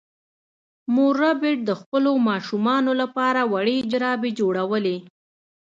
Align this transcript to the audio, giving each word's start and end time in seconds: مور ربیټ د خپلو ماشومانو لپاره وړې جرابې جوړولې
مور 0.93 1.13
ربیټ 1.23 1.57
د 1.65 1.71
خپلو 1.81 2.11
ماشومانو 2.29 2.91
لپاره 3.01 3.41
وړې 3.53 3.77
جرابې 3.91 4.31
جوړولې 4.39 4.97